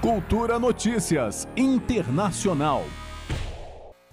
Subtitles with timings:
[0.00, 2.84] Cultura Notícias Internacional.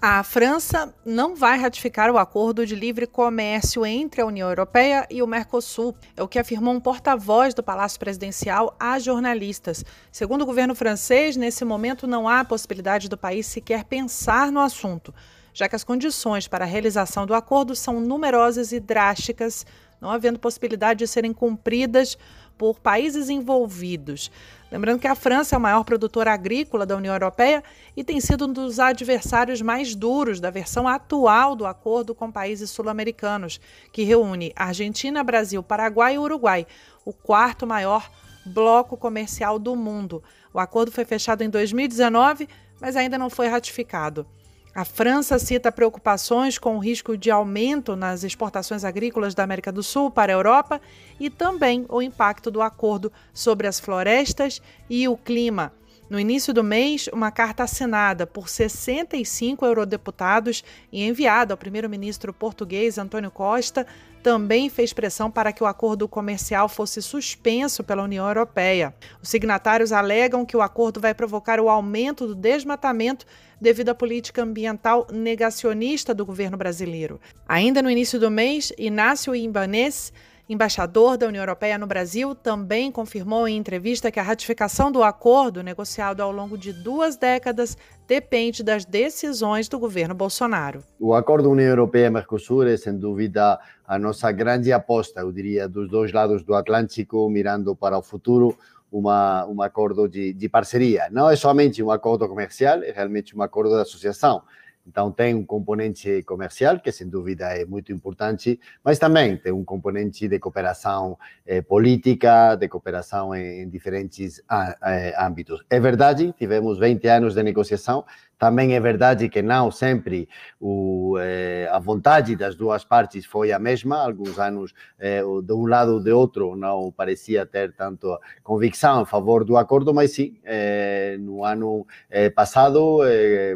[0.00, 5.22] A França não vai ratificar o acordo de livre comércio entre a União Europeia e
[5.22, 9.84] o Mercosul, é o que afirmou um porta-voz do Palácio Presidencial a jornalistas.
[10.10, 15.14] Segundo o governo francês, nesse momento não há possibilidade do país sequer pensar no assunto,
[15.52, 19.66] já que as condições para a realização do acordo são numerosas e drásticas,
[20.04, 22.18] não havendo possibilidade de serem cumpridas
[22.58, 24.30] por países envolvidos.
[24.70, 27.64] Lembrando que a França é o maior produtor agrícola da União Europeia
[27.96, 32.70] e tem sido um dos adversários mais duros da versão atual do acordo com países
[32.70, 33.58] sul-americanos,
[33.90, 36.66] que reúne Argentina, Brasil, Paraguai e Uruguai,
[37.02, 38.10] o quarto maior
[38.44, 40.22] bloco comercial do mundo.
[40.52, 42.46] O acordo foi fechado em 2019,
[42.78, 44.26] mas ainda não foi ratificado.
[44.74, 49.84] A França cita preocupações com o risco de aumento nas exportações agrícolas da América do
[49.84, 50.80] Sul para a Europa
[51.20, 54.60] e também o impacto do acordo sobre as florestas
[54.90, 55.72] e o clima.
[56.08, 62.98] No início do mês, uma carta assinada por 65 eurodeputados e enviada ao primeiro-ministro português
[62.98, 63.86] Antônio Costa
[64.22, 68.94] também fez pressão para que o acordo comercial fosse suspenso pela União Europeia.
[69.22, 73.26] Os signatários alegam que o acordo vai provocar o aumento do desmatamento
[73.60, 77.18] devido à política ambiental negacionista do governo brasileiro.
[77.48, 80.12] Ainda no início do mês, Inácio Ibanez
[80.48, 85.62] embaixador da União Europeia no Brasil, também confirmou em entrevista que a ratificação do acordo,
[85.62, 90.82] negociado ao longo de duas décadas, depende das decisões do governo Bolsonaro.
[91.00, 96.12] O acordo União Europeia-Mercosul é, sem dúvida, a nossa grande aposta, eu diria, dos dois
[96.12, 98.56] lados do Atlântico, mirando para o futuro.
[98.92, 101.08] Uma, um acordo de, de parceria.
[101.10, 104.42] Não é somente um acordo comercial, é realmente um acordo de associação.
[104.86, 109.64] Então, tem um componente comercial, que sem dúvida é muito importante, mas também tem um
[109.64, 114.42] componente de cooperação eh, política, de cooperação em, em diferentes
[114.82, 115.64] eh, âmbitos.
[115.70, 118.04] É verdade, tivemos 20 anos de negociação,
[118.44, 120.28] também é verdade que não sempre
[120.60, 123.96] o, eh, a vontade das duas partes foi a mesma.
[124.04, 129.06] Alguns anos, eh, de um lado ou de outro, não parecia ter tanto convicção a
[129.06, 133.54] favor do acordo, mas sim, eh, no ano eh, passado eh,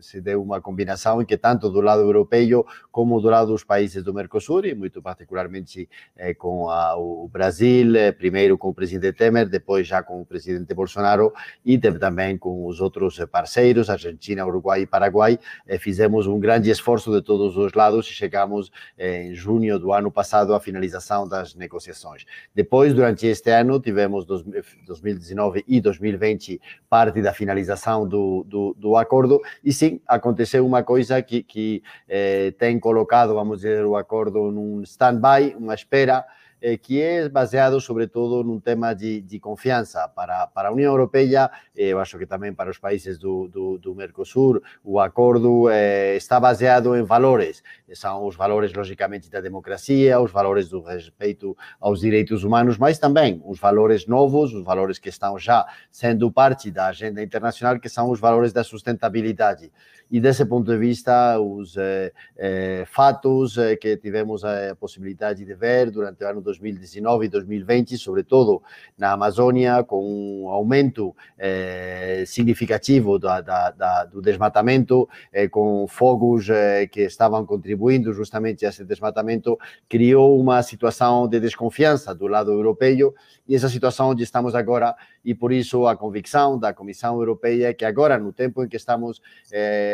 [0.00, 4.04] se deu uma combinação em que tanto do lado europeu como do lado dos países
[4.04, 9.48] do Mercosul, e muito particularmente eh, com a, o Brasil, primeiro com o presidente Temer,
[9.48, 11.32] depois já com o presidente Bolsonaro
[11.64, 17.10] e também com os outros parceiros, Argentina, Uruguai e Paraguai, eh, fizemos um grande esforço
[17.10, 21.54] de todos os lados e chegamos eh, em junho do ano passado à finalização das
[21.54, 22.24] negociações.
[22.54, 29.40] Depois, durante este ano, tivemos 2019 e 2020 parte da finalização do, do, do acordo
[29.64, 34.82] e sim, aconteceu uma coisa que, que eh, tem colocado, vamos dizer, o acordo num
[34.82, 36.24] stand-by, uma espera,
[36.62, 41.50] eh, que é baseado sobretudo num tema de, de confiança para, para a União Europeia,
[41.76, 46.16] eh, eu acho que também para os países do, do, do Mercosul, o acordo eh,
[46.16, 47.62] está baseado em valores,
[47.92, 53.42] são os valores, logicamente, da democracia, os valores do respeito aos direitos humanos, mas também
[53.44, 58.10] os valores novos, os valores que estão já sendo parte da agenda internacional, que são
[58.10, 59.70] os valores da sustentabilidade.
[60.12, 65.54] E desse ponto de vista, os eh, eh, fatos eh, que tivemos a possibilidade de
[65.54, 68.62] ver durante o ano 2019 e 2020, sobretudo
[68.98, 76.48] na Amazônia, com um aumento eh, significativo da, da, da, do desmatamento, eh, com fogos
[76.48, 79.58] eh, que estavam contribuindo justamente a esse desmatamento,
[79.88, 83.14] criou uma situação de desconfiança do lado europeu
[83.48, 87.74] e essa situação onde estamos agora e por isso a convicção da Comissão Europeia é
[87.74, 89.20] que agora, no tempo em que estamos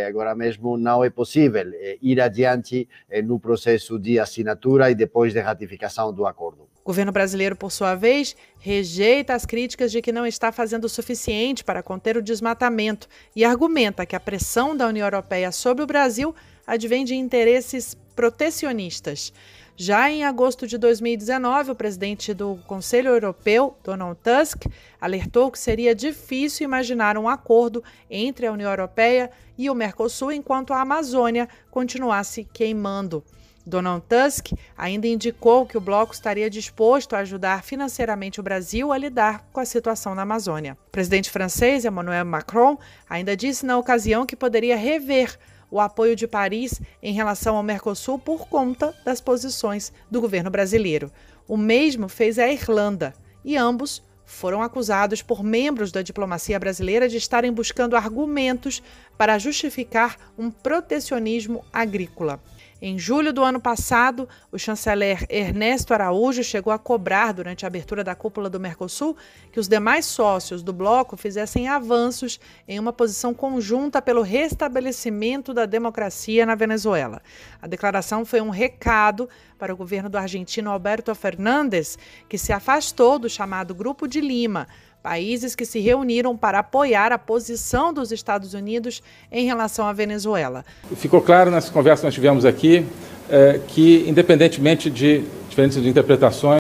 [0.07, 1.67] agora mesmo, não é possível
[2.01, 2.89] ir adiante
[3.25, 6.48] no processo de assinatura e depois de ratificação do acordo.
[6.89, 10.89] O governo brasileiro, por sua vez, rejeita as críticas de que não está fazendo o
[10.89, 13.07] suficiente para conter o desmatamento
[13.37, 16.35] e argumenta que a pressão da União Europeia sobre o Brasil
[16.67, 19.35] advém de interesses protecionistas.
[19.77, 24.65] Já em agosto de 2019, o presidente do Conselho Europeu, Donald Tusk,
[24.99, 30.73] alertou que seria difícil imaginar um acordo entre a União Europeia e o Mercosul enquanto
[30.73, 33.23] a Amazônia continuasse queimando.
[33.69, 38.99] Donald Tusk ainda indicou que o bloco estaria disposto a ajudar financeiramente o Brasil a
[38.99, 40.77] lidar com a situação na Amazônia.
[40.89, 42.79] O presidente francês Emmanuel Macron
[43.09, 45.39] ainda disse na ocasião que poderia rever
[45.71, 51.13] o apoio de Paris em relação ao Mercosul por conta das posições do governo brasileiro.
[51.47, 53.15] O mesmo fez a Irlanda
[53.45, 58.83] e ambos foram acusados por membros da diplomacia brasileira de estarem buscando argumentos
[59.17, 62.39] para justificar um protecionismo agrícola.
[62.81, 68.05] Em julho do ano passado, o chanceler Ernesto Araújo chegou a cobrar, durante a abertura
[68.05, 69.17] da cúpula do Mercosul,
[69.51, 72.39] que os demais sócios do bloco fizessem avanços
[72.69, 77.21] em uma posição conjunta pelo restabelecimento da democracia na Venezuela.
[77.61, 79.29] A declaração foi um recado
[79.59, 81.99] para o governo do argentino Alberto Fernandes,
[82.29, 84.69] que se afastou do chamado Grupo de Lima
[85.03, 90.65] países que se reuniram para apoiar a posição dos Estados Unidos em relação à Venezuela.
[90.97, 92.85] Ficou claro nas conversas que nós tivemos aqui
[93.31, 96.59] é, que, independentemente de diferentes interpretações,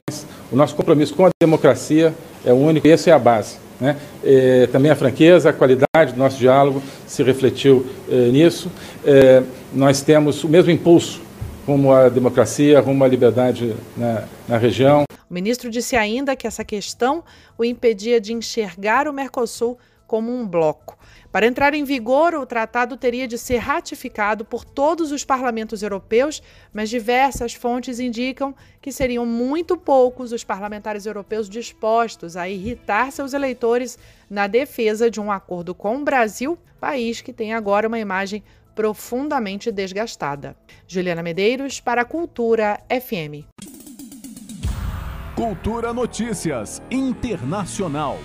[0.51, 2.15] o nosso compromisso com a democracia
[2.45, 3.57] é único e essa é a base.
[3.81, 3.97] Né?
[4.25, 8.71] É, também a franqueza, a qualidade do nosso diálogo se refletiu é, nisso.
[9.05, 9.43] É,
[9.73, 11.28] nós temos o mesmo impulso
[11.69, 15.05] rumo à democracia, rumo à liberdade na, na região.
[15.29, 17.23] O ministro disse ainda que essa questão
[17.59, 19.77] o impedia de enxergar o Mercosul
[20.07, 20.97] como um bloco.
[21.31, 26.43] Para entrar em vigor, o tratado teria de ser ratificado por todos os parlamentos europeus,
[26.73, 33.35] mas diversas fontes indicam que seriam muito poucos os parlamentares europeus dispostos a irritar seus
[33.35, 33.99] eleitores
[34.31, 38.43] na defesa de um acordo com o Brasil, país que tem agora uma imagem
[38.79, 40.55] profundamente desgastada.
[40.89, 43.45] Juliana Medeiros, para a Cultura FM.
[45.35, 48.19] Cultura Notícias Internacional.